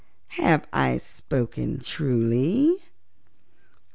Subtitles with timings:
[0.29, 2.77] Have I spoken truly?"